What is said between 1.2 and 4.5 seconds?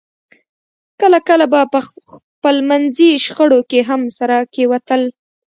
کله به په خپلمنځي شخړو کې هم سره